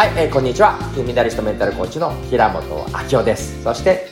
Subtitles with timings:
[0.00, 0.78] はい、えー、こんにちは。
[0.94, 3.62] 金メダリストメンタルコーチの平本明夫です。
[3.62, 4.06] そして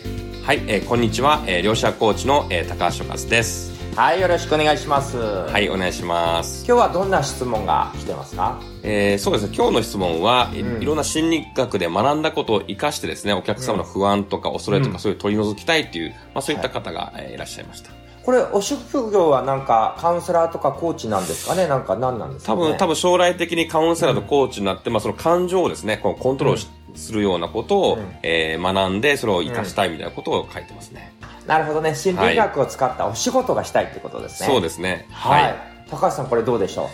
[0.44, 3.72] はい、えー、こんにちは、えー、両者コーチの、えー、高橋和です。
[3.96, 5.16] はいよろしくお願いします。
[5.16, 6.66] はいお願いします。
[6.66, 8.60] 今日はどんな質問が来てますか？
[8.82, 9.54] えー、そうですね。
[9.56, 17.92] 今日の質問は、うん、いろんな心理学で学んだことを生かしてですねお客様の不安とか恐れとか、そういう取り除きたいっていう、まあ、そういった方が、えー、いらっしゃいました
[18.28, 21.66] これ、お職業はなんか、カウンセラーとかコーチなんですかね？
[21.66, 26.56] なんか何なんですか、ね、多分、多分将来的にカウンセラーとコーチになって、うん、まあその感情をですね、このコントロー
[26.92, 31.14] ルするようなことを、うん、えー、学んで、それを活かしたいみたいなことを書いてますね。
[31.22, 31.94] うん、なるほどね。
[31.94, 34.46] 心理学を使ったお仕事がしたいってことですね。
[34.46, 35.06] はい、そうですね。
[35.10, 35.42] はい。
[35.44, 35.54] はい、
[35.88, 36.88] 高橋さん、これどうでしょう？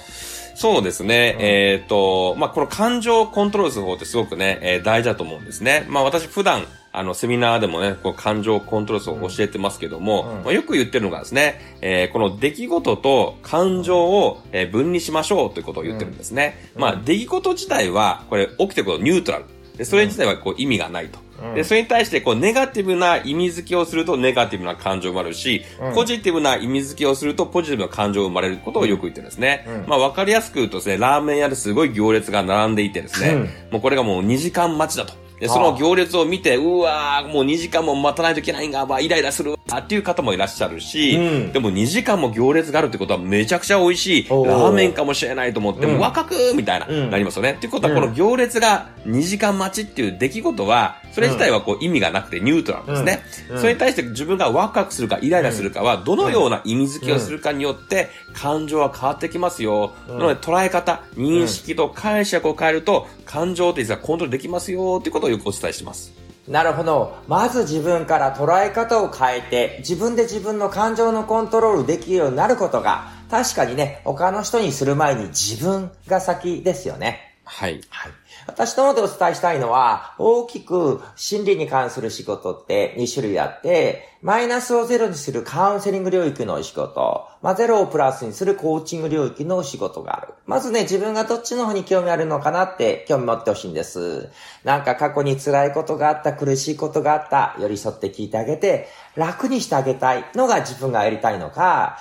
[0.57, 1.35] そうですね。
[1.37, 5.85] うん、えっ、ー、と、まあ、この感情をコントロールする方ってすごくね、えー、大事だと思うんですね。
[5.89, 16.71] まあ、私普段、あの、セミナーでもね、こう感情コントロールを教えてますけども、うんまあ、よく言ってるのがですね、えー、この出来事と感情を、えー、分離しましょうということを言ってるんですね。
[16.77, 19.45] うん、まあ、出来事自体は、これ起きてることニュートラル。
[19.77, 21.19] で、それ自体はこう意味がないと。
[21.55, 29.67] で、それに対してこうネガティブな意味付けをするとネガティブな感情生まれるし、うん、ポジティブな意味付けをするとポジティブな感情生まれることをよく言ってるんですね。
[29.67, 33.43] うん、まあわかりやすく言うとですね、ラーメン屋ですごい行列が並んでいてですね、うん、
[33.73, 35.24] もうこれがもう2時間待ちだと。
[35.41, 47.53] で、その行列を見て、うわー、もう2時間も待たないといけないんが、まあ、イライラするわっていう方もいらっしゃるし、うん、でも2時間も行列があるってことはめちゃくちゃ美味しいラーメンかもしれないと思って、もう若くみたいな、なりますよね。
[47.53, 53.23] っていうことは、この行列が2時間待ちっていう出来事は、それ自体はこう意味がなくてニュートラルですね。
[53.61, 59.93] それに対して自分がワクワクするかイライラするかは、どのような意味付けをするかによって、感情は変わってきますよ。
[60.09, 66.24] なので捉え方、認識と解釈を変えると、感情って実はコントロールできますよっていうことをよくお伝えします。
[66.49, 67.17] なるほど。
[67.27, 77.34] まず自分から捉え方を変えて、自分で自分の感情のコントロールできるようになることが、確かにね、他の人にする前に自分が先ですよね。
[77.45, 77.81] はい。
[77.91, 78.13] はい。
[78.47, 90.35] 私の方でお伝えしたいのは、大きく心理に関する仕事って2種類あって、マイナスをゼロにするカウンセリング領域の仕事、まあ、ゼロをプラスにするコーチング領域の仕事がある。
[90.47, 94.31] まずね、自分がどっちの方に興味あるのかなって興味持ってほしいんです。
[94.65, 101.99] なんか過去に辛いことがあった、苦しいことがあった、寄り添って聞いてあげて、楽にしてあげたいのが自分がやりたいのか、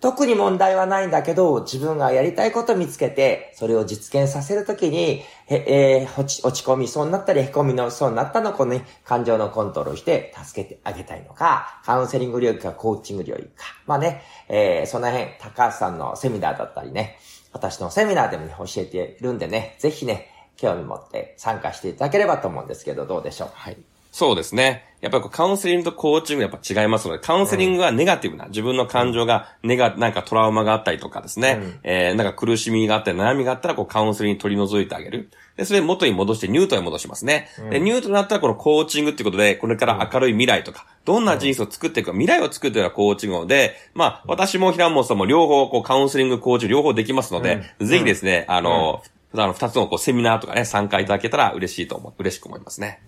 [0.00, 13.64] 特に問題はないんだけど、自分がやりたいこと見つけて、それを実現させるときに、えー、落ち落ち込みそうになったり、凹みのそうになったのこの、ね、感情のコントロールして助けてあげたいのか、カウンセリング領域かコーチング領域か。
[13.86, 17.18] まあね、えー、その辺、高橋さんのセミナーだったりね、
[17.52, 23.48] 私のセミナーでもね、教えているんでね、ぜひね、興味持って参加していただければと思うんですけど、どうでしょう？
[23.54, 23.78] はい。
[24.14, 24.94] そうですね。
[25.00, 35.30] やっぱりカウンセリングとコーチングやっぱ違いますので、カウンセリングはネガティブな、自分の感情が、ネガ、なんかトラウマがあったりとかですね、うん、えー、なんか苦しみがあったり悩みがあったら、こうカウンセリング取り除いてあげる。
[35.56, 37.48] で、それ元に戻してニュートに戻しますね。
[37.58, 49.02] うん、で、ニュートになったらこのコーチングっていうことで、これから明るい未来とか、どんな人生を作っていくか、未来を作っていくのはコーチングで、まあ、私も平本さんも両方、こうカウンセリング、コーチ両方できますので、うん、ぜひですね、あの、
[49.34, 53.00] あの、二つのこうセミナーとかね、参加いただけたら嬉しいと思う、嬉しく思いますね。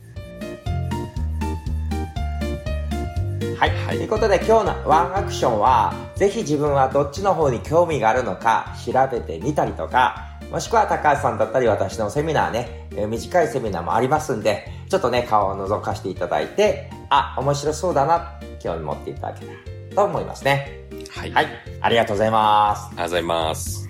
[3.59, 3.71] はい。
[3.71, 19.59] はい、ということで今日のワンアクションは、ぜひ自分はどっちの方に興味があるのか調べてみたりとか、もしくは高橋さんだったり私のセミナーね、え短いセミナーもありますんで、ちょっとね、顔を覗かせていただいて、あ、面白そうだな、興味持っていただけたら
[19.95, 20.87] と思いますね。
[21.11, 21.33] はい。
[21.33, 21.47] はい。
[21.81, 22.87] ありがとうございます。
[22.89, 23.86] ありがとうございます。